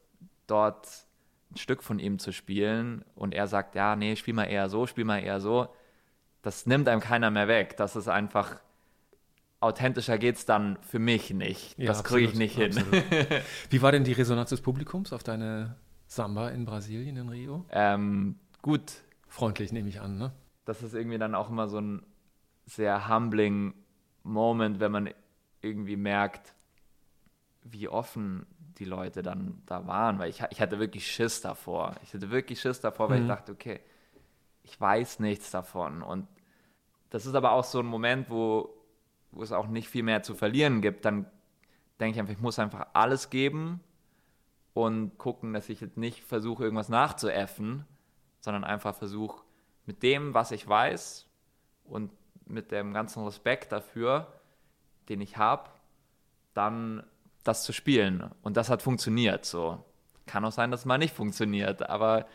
[0.46, 0.88] dort
[1.50, 4.86] ein Stück von ihm zu spielen und er sagt, ja, nee, spiel mal eher so,
[4.86, 5.68] spiel mal eher so,
[6.42, 7.76] das nimmt einem keiner mehr weg.
[7.76, 8.60] Das ist einfach,
[9.60, 11.78] authentischer geht es dann für mich nicht.
[11.78, 12.76] Ja, das kriege ich nicht hin.
[13.70, 17.64] Wie war denn die Resonanz des Publikums auf deine Samba in Brasilien, in Rio?
[17.70, 19.02] Ähm, gut.
[19.26, 20.32] Freundlich nehme ich an, ne?
[20.64, 22.02] Das ist irgendwie dann auch immer so ein
[22.66, 23.74] sehr humbling
[24.22, 25.10] Moment, wenn man
[25.60, 26.54] irgendwie merkt,
[27.70, 28.46] wie offen
[28.78, 31.94] die Leute dann da waren, weil ich, ich hatte wirklich Schiss davor.
[32.02, 33.24] Ich hatte wirklich Schiss davor, weil mhm.
[33.24, 33.80] ich dachte, okay,
[34.62, 36.02] ich weiß nichts davon.
[36.02, 36.28] Und
[37.10, 38.74] das ist aber auch so ein Moment, wo,
[39.32, 41.04] wo es auch nicht viel mehr zu verlieren gibt.
[41.04, 41.26] Dann
[41.98, 43.80] denke ich einfach, ich muss einfach alles geben
[44.74, 47.84] und gucken, dass ich jetzt nicht versuche, irgendwas nachzuäffen,
[48.40, 49.42] sondern einfach versuche,
[49.86, 51.26] mit dem, was ich weiß
[51.84, 52.12] und
[52.44, 54.32] mit dem ganzen Respekt dafür,
[55.08, 55.70] den ich habe,
[56.54, 57.04] dann
[57.48, 58.30] das zu spielen.
[58.42, 59.44] Und das hat funktioniert.
[59.44, 59.84] So
[60.26, 62.26] kann auch sein, dass es mal nicht funktioniert, aber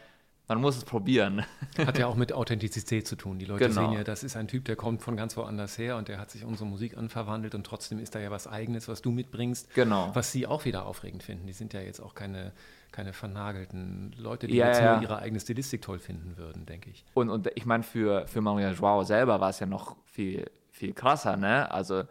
[0.48, 1.46] man muss es probieren.
[1.78, 3.40] Hat ja auch mit Authentizität zu tun.
[3.40, 3.82] Die Leute genau.
[3.82, 6.32] sehen ja, das ist ein Typ, der kommt von ganz woanders her und der hat
[6.32, 10.12] sich unsere Musik anverwandelt und trotzdem ist da ja was Eigenes, was du mitbringst, genau.
[10.14, 11.48] was sie auch wieder aufregend finden.
[11.48, 12.52] Die sind ja jetzt auch keine,
[12.92, 14.96] keine vernagelten Leute, die ja, jetzt ja.
[14.96, 17.06] nur ihre eigene Stilistik toll finden würden, denke ich.
[17.14, 20.94] Und, und ich meine, für, für Maria Joao selber war es ja noch viel, viel
[20.94, 21.38] krasser.
[21.38, 21.72] Ne?
[21.72, 22.04] Also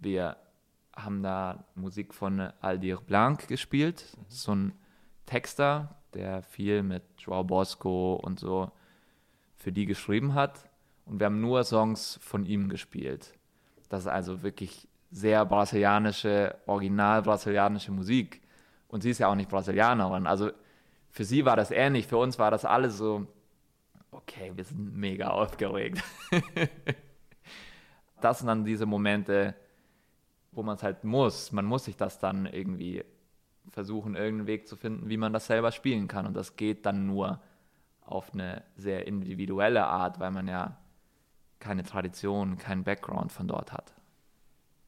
[0.00, 0.36] wir
[0.94, 4.24] haben da Musik von Aldir Blanc gespielt, mhm.
[4.28, 4.72] so ein
[5.26, 8.70] Texter, der viel mit Joao Bosco und so
[9.56, 10.68] für die geschrieben hat.
[11.06, 13.34] Und wir haben nur Songs von ihm gespielt.
[13.88, 18.40] Das ist also wirklich sehr brasilianische, original brasilianische Musik.
[18.88, 20.26] Und sie ist ja auch nicht Brasilianerin.
[20.26, 20.50] Also
[21.10, 22.06] für sie war das ähnlich.
[22.06, 23.26] Für uns war das alles so,
[24.10, 26.02] okay, wir sind mega aufgeregt.
[28.20, 29.54] das sind dann diese Momente,
[30.52, 31.52] wo man es halt muss.
[31.52, 33.04] Man muss sich das dann irgendwie
[33.70, 36.26] versuchen, irgendeinen Weg zu finden, wie man das selber spielen kann.
[36.26, 37.40] Und das geht dann nur
[38.00, 40.76] auf eine sehr individuelle Art, weil man ja
[41.58, 43.94] keine Tradition, keinen Background von dort hat.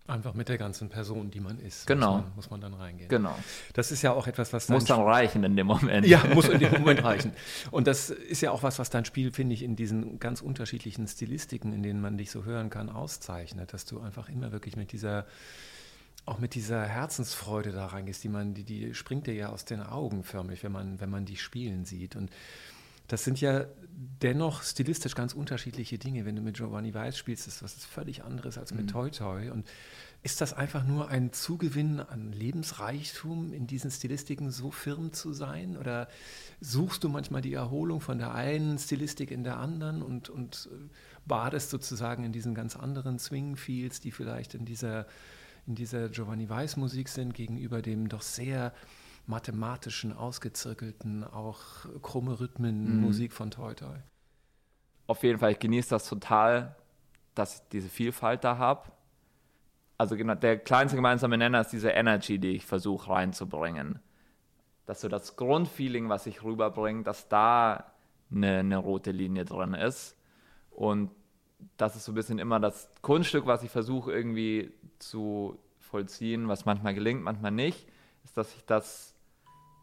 [0.06, 1.86] Einfach mit der ganzen Person, die man ist.
[1.86, 2.16] Genau.
[2.16, 3.08] Muss man, muss man, dann reingehen.
[3.08, 3.34] Genau.
[3.72, 4.68] Das ist ja auch etwas, was.
[4.68, 6.06] Muss dann reichen in dem Moment.
[6.06, 7.32] Ja, muss in dem Moment reichen.
[7.70, 11.08] Und das ist ja auch was, was dein Spiel, finde ich, in diesen ganz unterschiedlichen
[11.08, 13.72] Stilistiken, in denen man dich so hören kann, auszeichnet.
[13.72, 15.24] Dass du einfach immer wirklich mit dieser
[16.26, 19.82] auch mit dieser Herzensfreude da reingehst, die man, die, die springt dir ja aus den
[19.82, 22.16] Augen förmlich, wenn man, wenn man die spielen sieht.
[22.16, 22.30] Und
[23.08, 23.66] das sind ja
[24.22, 26.24] dennoch stilistisch ganz unterschiedliche Dinge.
[26.24, 28.88] Wenn du mit Giovanni Weiß spielst, ist das was völlig anderes als mit mhm.
[28.88, 29.50] Toi Toi.
[29.50, 29.66] Und
[30.22, 35.76] ist das einfach nur ein Zugewinn an Lebensreichtum, in diesen Stilistiken so firm zu sein?
[35.76, 36.08] Oder
[36.60, 40.88] suchst du manchmal die Erholung von der einen Stilistik in der anderen und, und äh,
[41.26, 45.06] badest sozusagen in diesen ganz anderen Swing-Feels, die vielleicht in dieser
[45.66, 48.74] in dieser Giovanni Weiß Musik sind, gegenüber dem doch sehr
[49.26, 51.60] mathematischen, ausgezirkelten, auch
[52.02, 53.00] krumme Rhythmen mhm.
[53.00, 53.98] Musik von Toy Toy.
[55.06, 56.76] Auf jeden Fall, ich genieße das total,
[57.34, 58.90] dass ich diese Vielfalt da habe.
[59.98, 64.00] Also genau, der kleinste gemeinsame Nenner ist diese Energy, die ich versuche reinzubringen.
[64.87, 67.92] Dass so das Grundfeeling, was ich rüberbringe, dass da
[68.30, 70.16] eine, eine rote Linie drin ist.
[70.70, 71.10] Und
[71.76, 76.64] das ist so ein bisschen immer das Kunststück, was ich versuche irgendwie zu vollziehen, was
[76.64, 77.87] manchmal gelingt, manchmal nicht,
[78.24, 79.13] ist, dass ich das,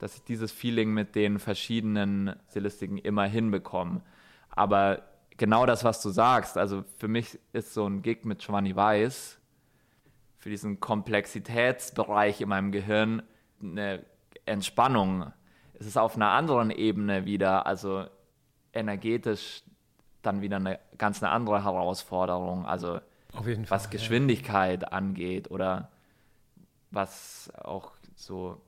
[0.01, 4.01] dass ich dieses Feeling mit den verschiedenen Stilistiken immer hinbekomme.
[4.49, 5.03] Aber
[5.37, 9.39] genau das, was du sagst, also für mich ist so ein Gig mit Giovanni Weiß
[10.39, 13.21] für diesen Komplexitätsbereich in meinem Gehirn
[13.61, 14.03] eine
[14.45, 15.31] Entspannung.
[15.75, 18.07] Es ist auf einer anderen Ebene wieder, also
[18.73, 19.61] energetisch
[20.23, 22.65] dann wieder eine ganz eine andere Herausforderung.
[22.65, 22.99] Also
[23.69, 24.87] was Geschwindigkeit ja.
[24.87, 25.91] angeht oder
[26.89, 28.59] was auch so,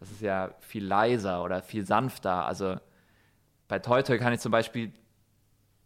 [0.00, 2.46] das ist ja viel leiser oder viel sanfter.
[2.46, 2.76] Also
[3.66, 4.92] bei Toy Toy kann ich zum Beispiel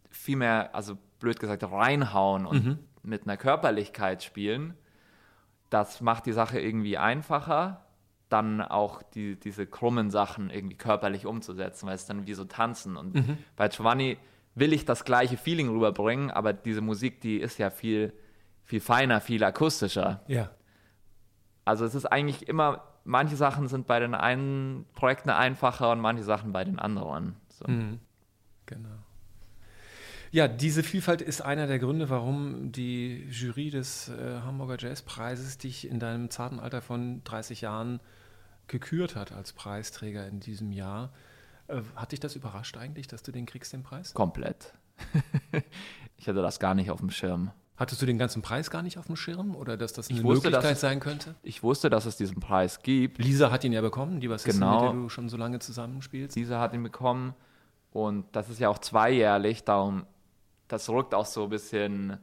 [0.09, 2.79] viel mehr, also blöd gesagt, reinhauen und mhm.
[3.01, 4.75] mit einer Körperlichkeit spielen.
[5.69, 7.85] Das macht die Sache irgendwie einfacher.
[8.33, 12.97] dann auch die, diese krummen Sachen irgendwie körperlich umzusetzen, weil es dann wie so tanzen.
[12.97, 13.37] Und mhm.
[13.55, 14.17] bei Giovanni
[14.55, 18.11] will ich das gleiche Feeling rüberbringen, aber diese Musik, die ist ja viel,
[18.63, 20.21] viel feiner, viel akustischer.
[20.27, 20.49] Ja.
[21.63, 26.23] Also es ist eigentlich immer, manche Sachen sind bei den einen Projekten einfacher und manche
[26.23, 27.35] Sachen bei den anderen.
[27.49, 27.65] So.
[27.67, 27.99] Mhm.
[28.65, 28.89] Genau.
[30.31, 35.87] Ja, diese Vielfalt ist einer der Gründe, warum die Jury des äh, Hamburger Jazzpreises dich
[35.87, 37.99] in deinem zarten Alter von 30 Jahren
[38.67, 41.13] gekürt hat als Preisträger in diesem Jahr.
[41.67, 44.15] Äh, hat dich das überrascht eigentlich, dass du den kriegst, den Preis?
[44.15, 44.73] Komplett.
[46.17, 47.51] ich hatte das gar nicht auf dem Schirm.
[47.83, 50.47] Hattest du den ganzen Preis gar nicht auf dem Schirm oder dass das eine wusste,
[50.47, 51.35] Möglichkeit es, sein könnte?
[51.43, 53.17] Ich wusste, dass es diesen Preis gibt.
[53.17, 54.75] Lisa hat ihn ja bekommen, die was genau.
[54.75, 56.37] mit der du schon so lange zusammenspielst.
[56.37, 57.33] Lisa hat ihn bekommen
[57.91, 60.05] und das ist ja auch zweijährlich, darum
[60.69, 62.19] das rückt auch so ein bisschen,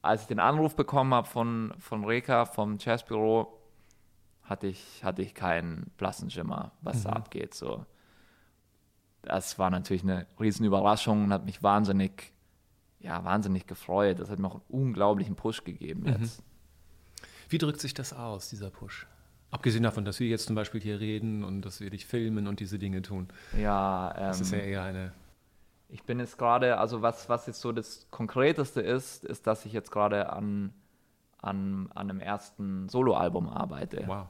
[0.00, 3.60] als ich den Anruf bekommen habe von, von Reka, vom Jazzbüro,
[4.44, 7.02] hatte ich, hatte ich keinen blassen Schimmer, was mhm.
[7.02, 7.52] da abgeht.
[7.52, 7.84] So.
[9.22, 12.32] Das war natürlich eine riesen Überraschung und hat mich wahnsinnig,
[13.00, 14.18] ja, wahnsinnig gefreut.
[14.18, 16.08] Das hat mir auch einen unglaublichen Push gegeben mhm.
[16.20, 16.42] jetzt.
[17.48, 19.06] Wie drückt sich das aus, dieser Push?
[19.50, 22.60] Abgesehen davon, dass wir jetzt zum Beispiel hier reden und dass wir dich filmen und
[22.60, 23.28] diese Dinge tun.
[23.58, 25.12] Ja, ähm, das ist ja eher eine
[25.88, 29.72] ich bin jetzt gerade, also was, was jetzt so das Konkreteste ist, ist, dass ich
[29.72, 30.72] jetzt gerade an,
[31.40, 34.04] an, an einem ersten Soloalbum arbeite.
[34.06, 34.26] Wow.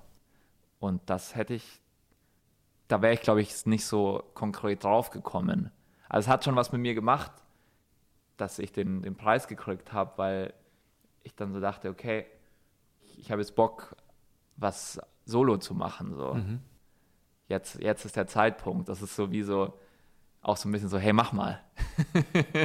[0.79, 1.83] Und das hätte ich,
[2.87, 5.73] da wäre ich, glaube ich, nicht so konkret drauf gekommen.
[6.09, 7.33] Also es hat schon was mit mir gemacht,
[8.39, 10.55] dass ich den, den Preis gekriegt habe, weil
[11.23, 12.27] ich dann so dachte, okay,
[13.01, 13.95] ich, ich habe jetzt Bock,
[14.57, 16.15] was Solo zu machen.
[16.17, 16.35] So.
[16.35, 16.61] Mhm.
[17.49, 18.89] Jetzt, jetzt ist der Zeitpunkt.
[18.89, 19.75] Das ist so wie so,
[20.41, 21.61] auch so ein bisschen so, hey, mach mal.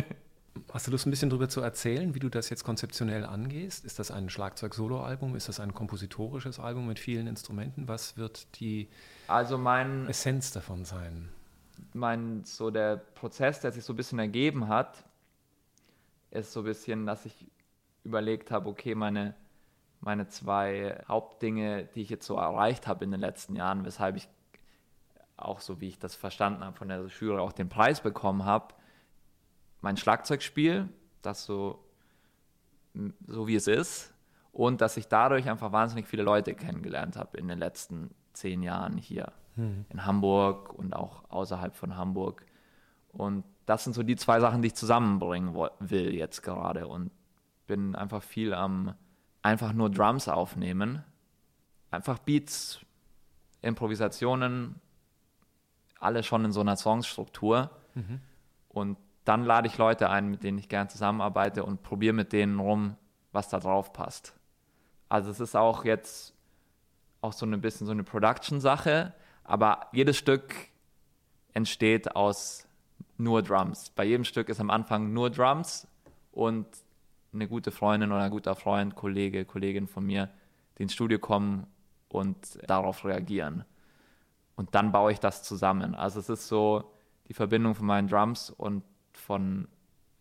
[0.72, 3.86] Hast du Lust, ein bisschen darüber zu erzählen, wie du das jetzt konzeptionell angehst?
[3.86, 5.36] Ist das ein Schlagzeug-Solo-Album?
[5.36, 7.88] Ist das ein kompositorisches Album mit vielen Instrumenten?
[7.88, 8.90] Was wird die
[9.28, 11.30] also mein, Essenz davon sein?
[11.94, 15.06] Mein, so der Prozess, der sich so ein bisschen ergeben hat,
[16.34, 17.48] ist so ein bisschen, dass ich
[18.04, 19.36] überlegt habe, okay, meine,
[20.00, 24.28] meine zwei Hauptdinge, die ich jetzt so erreicht habe in den letzten Jahren, weshalb ich
[25.38, 28.74] auch so wie ich das verstanden habe von der Jury, auch den Preis bekommen habe,
[29.82, 30.90] mein Schlagzeugspiel,
[31.22, 31.84] das so,
[33.28, 34.14] so wie es ist,
[34.52, 38.98] und dass ich dadurch einfach wahnsinnig viele Leute kennengelernt habe in den letzten zehn Jahren
[38.98, 39.86] hier hm.
[39.90, 42.46] in Hamburg und auch außerhalb von Hamburg.
[43.12, 47.12] Und das sind so die zwei Sachen, die ich zusammenbringen will jetzt gerade und
[47.68, 48.96] bin einfach viel am
[49.42, 51.04] einfach nur Drums aufnehmen,
[51.92, 52.80] einfach Beats,
[53.62, 54.76] Improvisationen,
[56.00, 57.70] alle schon in so einer Songstruktur.
[57.94, 58.20] Mhm.
[58.70, 62.60] Und dann lade ich Leute ein, mit denen ich gerne zusammenarbeite und probiere mit denen
[62.60, 62.96] rum,
[63.32, 64.34] was da drauf passt.
[65.10, 66.34] Also es ist auch jetzt
[67.22, 70.54] auch so ein bisschen so eine Production-Sache, aber jedes Stück
[71.54, 72.63] entsteht aus
[73.18, 73.90] nur Drums.
[73.90, 75.88] Bei jedem Stück ist am Anfang nur Drums
[76.32, 76.68] und
[77.34, 80.30] eine gute Freundin oder ein guter Freund, Kollege, Kollegin von mir,
[80.78, 81.68] die ins Studio kommen
[82.10, 83.66] und darauf reagieren
[84.56, 85.96] und dann baue ich das zusammen.
[85.96, 86.92] Also es ist so
[87.28, 89.68] die Verbindung von meinen Drums und von,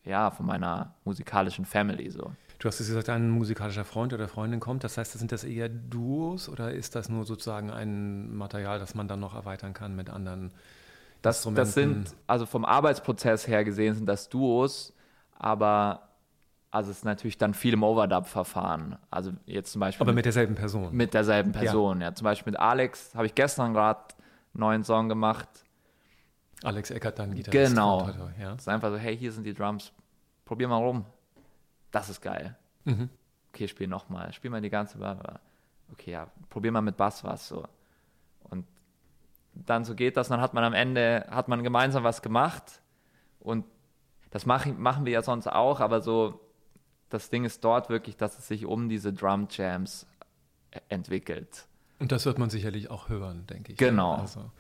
[0.05, 2.33] ja, von meiner musikalischen Family so.
[2.59, 4.85] Du hast gesagt, ein musikalischer Freund oder Freundin kommt.
[4.85, 9.09] Das heißt, sind das eher Duos oder ist das nur sozusagen ein Material, das man
[9.09, 10.53] dann noch erweitern kann mit anderen
[11.23, 11.43] das?
[11.55, 14.93] Das sind, also vom Arbeitsprozess her gesehen sind das Duos,
[15.39, 16.09] aber
[16.71, 18.97] also es ist natürlich dann viel im Overdub-Verfahren.
[19.11, 20.05] Also jetzt zum Beispiel.
[20.05, 20.95] Aber mit, derselben Person.
[20.97, 22.09] Mit derselben Person, ja.
[22.09, 22.15] ja.
[22.15, 24.01] Zum Beispiel mit Alex habe ich gestern gerade
[24.55, 25.49] neuen Song gemacht.
[26.63, 27.73] Alex Eckert dann Gitarrist.
[27.73, 28.09] Genau.
[28.41, 28.55] Ja.
[28.55, 29.93] Es ist einfach so, hey, hier sind die Drums,
[30.45, 31.05] probier mal rum.
[31.91, 32.57] Das ist geil.
[32.85, 33.11] Mhm.
[33.53, 35.41] Okay, spiel nochmal, spiel mal die ganze Bar.
[35.93, 37.67] Okay, ja, probier mal mit Bass was so.
[39.55, 42.81] Und dann so geht das, dann hat man am Ende, hat man gemeinsam was gemacht
[43.41, 43.65] und
[44.31, 46.41] das machen, machen wir ja sonst auch, aber so,
[47.11, 50.07] das Ding ist dort wirklich, dass es sich um diese Drum Jams
[50.89, 51.67] entwickelt.
[51.99, 53.79] Und das wird man sicherlich auch hören, denke ich.
[53.79, 54.15] Genau.
[54.15, 54.51] Also,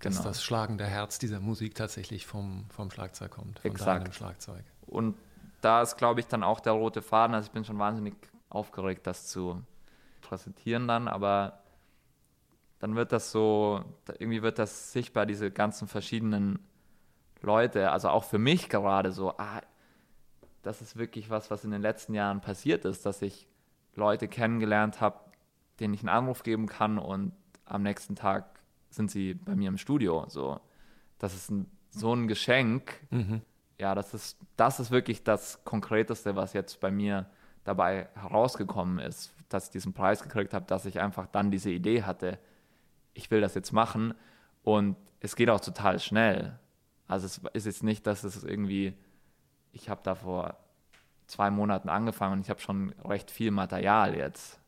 [0.00, 0.28] dass genau.
[0.28, 4.04] das schlagende Herz dieser Musik tatsächlich vom, vom Schlagzeug kommt, von Exakt.
[4.04, 4.64] deinem Schlagzeug.
[4.86, 5.14] Und
[5.60, 7.34] da ist, glaube ich, dann auch der rote Faden.
[7.34, 8.14] Also ich bin schon wahnsinnig
[8.48, 9.62] aufgeregt, das zu
[10.22, 11.60] präsentieren dann, aber
[12.78, 13.82] dann wird das so,
[14.18, 16.58] irgendwie wird das sichtbar, diese ganzen verschiedenen
[17.42, 19.62] Leute, also auch für mich gerade so, ah,
[20.62, 23.46] das ist wirklich was, was in den letzten Jahren passiert ist, dass ich
[23.94, 25.20] Leute kennengelernt habe,
[25.80, 27.32] denen ich einen Anruf geben kann und
[27.64, 28.60] am nächsten Tag
[28.90, 30.24] sind sie bei mir im Studio.
[30.28, 30.60] So,
[31.18, 33.00] das ist ein, so ein Geschenk.
[33.10, 33.42] Mhm.
[33.78, 37.26] Ja, das ist, das ist wirklich das Konkreteste, was jetzt bei mir
[37.64, 42.04] dabei herausgekommen ist, dass ich diesen Preis gekriegt habe, dass ich einfach dann diese Idee
[42.04, 42.38] hatte,
[43.16, 44.14] ich will das jetzt machen.
[44.62, 46.58] Und es geht auch total schnell.
[47.08, 48.94] Also es ist jetzt nicht, dass es irgendwie,
[49.72, 50.56] ich habe da vor
[51.26, 54.60] zwei Monaten angefangen und ich habe schon recht viel Material jetzt.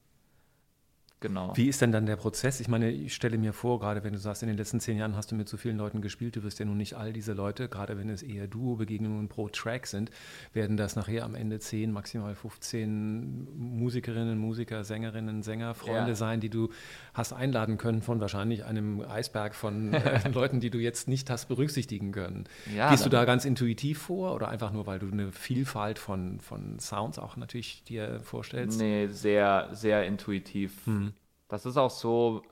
[1.20, 1.52] Genau.
[1.56, 2.60] Wie ist denn dann der Prozess?
[2.60, 5.16] Ich meine, ich stelle mir vor, gerade wenn du sagst, in den letzten zehn Jahren
[5.16, 7.68] hast du mit so vielen Leuten gespielt, du wirst ja nun nicht all diese Leute,
[7.68, 10.12] gerade wenn es eher Duo-Begegnungen pro Track sind,
[10.52, 16.14] werden das nachher am Ende zehn, maximal 15 Musikerinnen, Musiker, Sängerinnen, Sänger, Freunde ja.
[16.14, 16.70] sein, die du
[17.14, 21.46] hast einladen können von wahrscheinlich einem Eisberg von äh, Leuten, die du jetzt nicht hast
[21.46, 22.44] berücksichtigen können.
[22.76, 26.38] Ja, Gehst du da ganz intuitiv vor oder einfach nur, weil du eine Vielfalt von,
[26.38, 28.78] von Sounds auch natürlich dir vorstellst?
[28.78, 30.86] Nee, sehr, sehr intuitiv.
[30.86, 31.07] Hm
[31.48, 32.42] das ist auch so,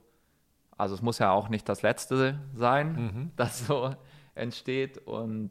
[0.77, 3.31] also es muss ja auch nicht das Letzte sein, mhm.
[3.37, 3.95] das so
[4.35, 5.51] entsteht und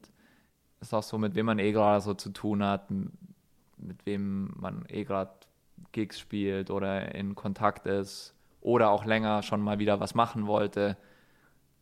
[0.79, 4.53] es ist auch so, mit wem man eh gerade so zu tun hat, mit wem
[4.57, 5.31] man eh gerade
[5.91, 10.97] Gigs spielt oder in Kontakt ist oder auch länger schon mal wieder was machen wollte.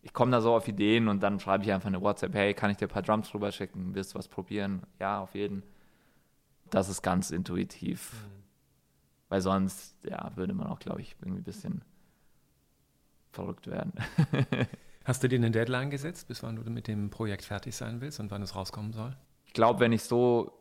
[0.01, 2.69] Ich komme da so auf Ideen und dann schreibe ich einfach eine WhatsApp, hey, kann
[2.69, 3.95] ich dir ein paar Drums drüber schicken?
[3.95, 4.83] Willst du was probieren?
[4.99, 5.63] Ja, auf jeden.
[6.69, 8.11] Das ist ganz intuitiv.
[8.13, 8.42] Mhm.
[9.33, 11.81] Weil sonst, ja, würde man auch, glaube ich, irgendwie ein bisschen
[13.31, 13.91] verrückt werden.
[15.05, 18.19] Hast du dir eine Deadline gesetzt, bis wann du mit dem Projekt fertig sein willst
[18.19, 19.17] und wann es rauskommen soll?
[19.47, 20.59] Ich glaube, wenn ich so,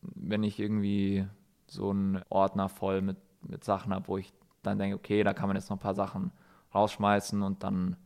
[0.00, 1.26] wenn ich irgendwie
[1.66, 5.48] so einen Ordner voll mit, mit Sachen habe, wo ich dann denke, okay, da kann
[5.48, 6.32] man jetzt noch ein paar Sachen
[6.74, 7.98] rausschmeißen und dann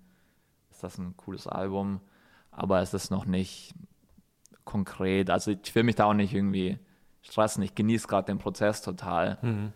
[0.73, 2.01] ist das ein cooles Album.
[2.51, 3.77] Aber es ist noch nicht
[4.65, 5.31] konkret.
[5.31, 6.81] Also ich will mich da auch nicht irgendwie
[7.23, 7.63] stressen.
[7.63, 9.39] Ich genieße gerade den Prozess total.
[9.43, 9.73] Mhm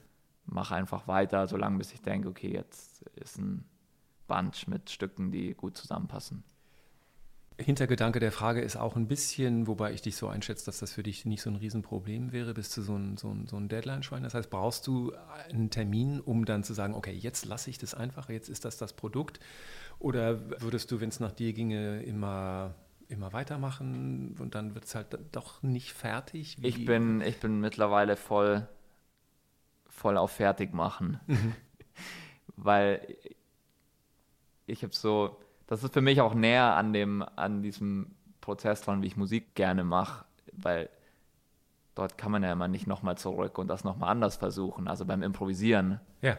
[0.46, 3.64] mache einfach weiter, solange bis ich denke, okay, jetzt ist ein
[4.26, 6.44] Bunch mit Stücken, die gut zusammenpassen.
[7.56, 11.04] Hintergedanke der Frage ist auch ein bisschen, wobei ich dich so einschätze, dass das für
[11.04, 14.24] dich nicht so ein Riesenproblem wäre, bist du so ein, so ein, so ein Deadline-Schwein.
[14.24, 15.12] Das heißt, brauchst du
[15.48, 18.76] einen Termin, um dann zu sagen, okay, jetzt lasse ich das einfach, jetzt ist das
[18.76, 19.38] das Produkt?
[20.00, 22.74] Oder würdest du, wenn es nach dir ginge, immer,
[23.06, 26.56] immer weitermachen und dann wird es halt doch nicht fertig?
[26.60, 28.66] ich, bin, ich bin mittlerweile voll
[29.94, 31.20] voll auf fertig machen.
[31.26, 31.54] Mhm.
[32.56, 33.16] Weil
[34.66, 39.02] ich habe so, das ist für mich auch näher an dem, an diesem Prozess dran,
[39.02, 40.90] wie ich Musik gerne mache, weil
[41.94, 45.22] dort kann man ja immer nicht nochmal zurück und das nochmal anders versuchen, also beim
[45.22, 46.00] Improvisieren.
[46.20, 46.36] Ja.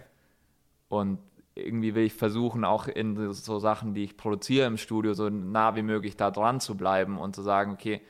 [0.88, 1.20] Und
[1.56, 5.76] irgendwie will ich versuchen, auch in so Sachen, die ich produziere im Studio, so nah
[5.76, 8.02] wie möglich da dran zu bleiben und zu sagen, okay,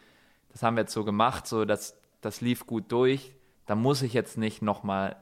[0.49, 3.33] das haben wir jetzt so gemacht, so das, das lief gut durch,
[3.65, 5.15] da muss ich jetzt nicht nochmal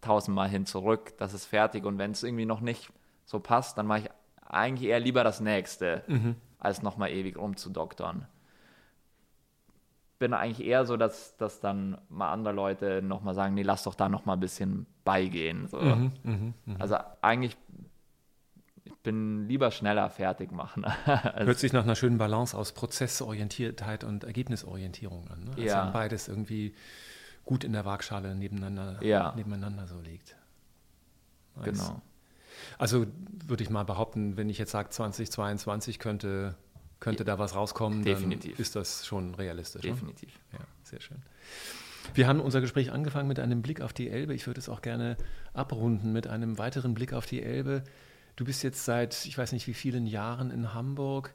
[0.00, 1.84] tausendmal hin zurück, das ist fertig.
[1.84, 2.90] Und wenn es irgendwie noch nicht
[3.24, 4.10] so passt, dann mache ich
[4.46, 6.36] eigentlich eher lieber das nächste, mhm.
[6.58, 8.26] als nochmal ewig rumzudoktern.
[10.18, 13.94] Bin eigentlich eher so, dass, dass dann mal andere Leute nochmal sagen, nee, lass doch
[13.94, 15.68] da nochmal ein bisschen beigehen.
[15.68, 15.80] So.
[15.80, 16.76] Mhm, mh, mh.
[16.78, 17.56] Also eigentlich
[18.88, 20.84] ich bin lieber schneller fertig machen.
[21.04, 25.44] Hört sich nach einer schönen Balance aus Prozessorientiertheit und Ergebnisorientierung an.
[25.44, 25.50] Ne?
[25.50, 25.90] Also ja.
[25.90, 26.74] beides irgendwie
[27.48, 29.32] gut in der Waagschale nebeneinander, ja.
[29.34, 30.36] nebeneinander so liegt.
[31.56, 31.64] Nice.
[31.64, 32.02] Genau.
[32.76, 33.06] Also
[33.46, 36.56] würde ich mal behaupten, wenn ich jetzt sage, 2022 könnte,
[37.00, 38.52] könnte da was rauskommen, Definitiv.
[38.52, 39.82] dann ist das schon realistisch.
[39.82, 39.92] Ne?
[39.92, 40.38] Definitiv.
[40.52, 40.58] Ne?
[40.58, 41.16] Ja, sehr schön.
[42.12, 44.34] Wir haben unser Gespräch angefangen mit einem Blick auf die Elbe.
[44.34, 45.16] Ich würde es auch gerne
[45.54, 47.82] abrunden mit einem weiteren Blick auf die Elbe.
[48.36, 51.32] Du bist jetzt seit, ich weiß nicht wie vielen Jahren in Hamburg.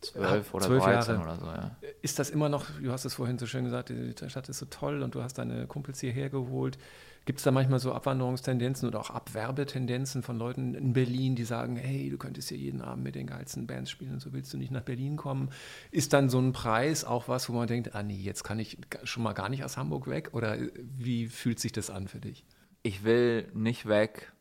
[0.00, 1.18] Zwölf oder zwölf Jahre.
[1.20, 1.76] oder so, ja.
[2.02, 4.66] Ist das immer noch, du hast es vorhin so schön gesagt, die Stadt ist so
[4.66, 6.78] toll und du hast deine Kumpels hierher geholt.
[7.24, 11.76] Gibt es da manchmal so Abwanderungstendenzen oder auch Abwerbetendenzen von Leuten in Berlin, die sagen,
[11.76, 14.58] hey, du könntest hier jeden Abend mit den geilsten Bands spielen und so willst du
[14.58, 15.50] nicht nach Berlin kommen?
[15.90, 18.78] Ist dann so ein Preis auch was, wo man denkt, ah nee, jetzt kann ich
[19.02, 20.34] schon mal gar nicht aus Hamburg weg?
[20.34, 22.44] Oder wie fühlt sich das an für dich?
[22.84, 24.32] Ich will nicht weg,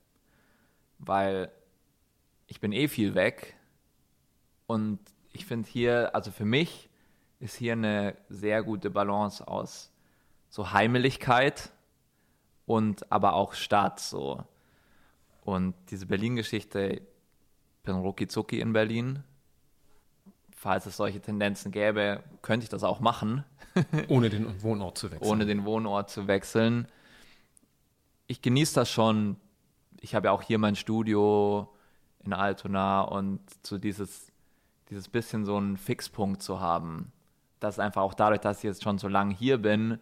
[0.99, 1.49] weil
[2.45, 3.55] ich bin eh viel weg
[4.67, 4.99] und
[5.35, 6.89] ich finde hier, also für mich
[7.39, 9.91] ist hier eine sehr gute Balance aus
[10.49, 11.71] so Heimeligkeit
[12.65, 14.43] und aber auch Stadt so.
[15.43, 17.01] Und diese Berlin-Geschichte, ich
[17.83, 19.23] bin rucki in Berlin.
[20.55, 23.43] Falls es solche Tendenzen gäbe, könnte ich das auch machen.
[24.07, 25.29] Ohne den Wohnort zu wechseln.
[25.29, 26.87] Ohne den Wohnort zu wechseln.
[28.27, 29.35] Ich genieße das schon.
[29.99, 31.69] Ich habe ja auch hier mein Studio
[32.23, 34.31] in Altona und so dieses
[34.89, 37.11] dieses bisschen so einen Fixpunkt zu haben.
[37.59, 39.99] Das einfach auch dadurch, dass ich jetzt schon so lange hier bin,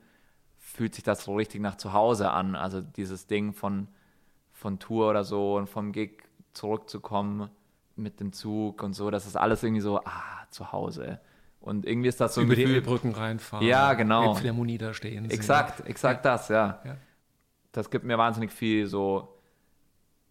[0.57, 2.55] fühlt sich das so richtig nach zu Hause an.
[2.55, 3.88] Also dieses Ding von,
[4.51, 6.23] von Tour oder so und vom Gig
[6.53, 7.49] zurückzukommen
[7.95, 11.19] mit dem Zug und so, das ist alles irgendwie so, ah, zu Hause.
[11.59, 13.65] Und irgendwie ist das so Über Gefühl, die Brücken reinfahren.
[13.65, 14.36] Ja, genau.
[14.36, 15.29] Philharmonie da stehen.
[15.29, 16.31] Exakt, exakt ja.
[16.31, 16.81] das, ja.
[16.84, 16.97] ja.
[17.71, 19.39] Das gibt mir wahnsinnig viel so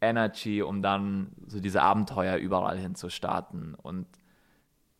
[0.00, 3.74] Energy, um dann so diese Abenteuer überall hin zu starten.
[3.74, 4.06] Und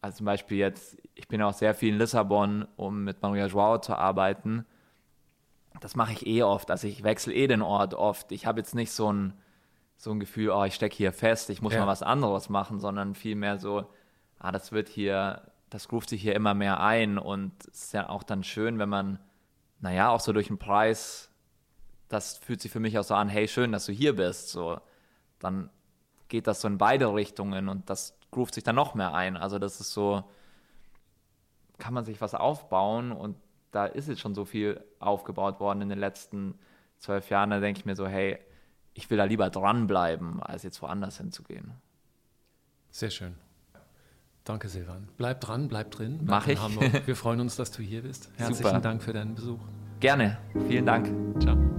[0.02, 3.78] also zum Beispiel jetzt, ich bin auch sehr viel in Lissabon, um mit Maria Joao
[3.78, 4.66] zu arbeiten.
[5.80, 6.70] Das mache ich eh oft.
[6.70, 8.32] Also ich wechsle eh den Ort oft.
[8.32, 9.32] Ich habe jetzt nicht so ein,
[9.96, 11.80] so ein Gefühl, oh, ich stecke hier fest, ich muss ja.
[11.80, 13.88] mal was anderes machen, sondern vielmehr so,
[14.40, 17.16] ah, das wird hier, das ruft sich hier immer mehr ein.
[17.16, 19.20] Und es ist ja auch dann schön, wenn man,
[19.78, 21.30] naja, auch so durch den Preis,
[22.08, 24.48] das fühlt sich für mich auch so an, hey, schön, dass du hier bist.
[24.48, 24.80] So,
[25.38, 25.70] dann
[26.26, 29.36] geht das so in beide Richtungen und das groovt sich dann noch mehr ein.
[29.36, 30.24] Also das ist so,
[31.78, 33.36] kann man sich was aufbauen und
[33.70, 36.58] da ist jetzt schon so viel aufgebaut worden in den letzten
[36.98, 37.50] zwölf Jahren.
[37.50, 38.38] Da denke ich mir so, hey,
[38.94, 41.72] ich will da lieber dranbleiben, als jetzt woanders hinzugehen.
[42.90, 43.34] Sehr schön.
[44.44, 45.08] Danke, Silvan.
[45.16, 46.18] Bleib dran, bleib drin.
[46.18, 46.60] Bleib Mach ich.
[46.60, 47.06] Hamburg.
[47.06, 48.28] Wir freuen uns, dass du hier bist.
[48.36, 48.80] Herzlichen Super.
[48.80, 49.60] Dank für deinen Besuch.
[50.00, 50.38] Gerne.
[50.68, 51.40] Vielen Dank.
[51.40, 51.71] Ciao.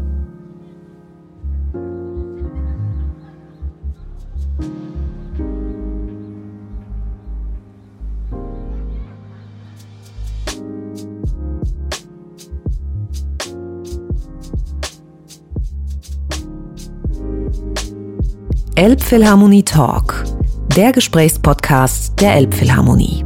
[18.84, 20.26] Elbphilharmonie Talk,
[20.76, 23.24] der Gesprächspodcast der Elbphilharmonie.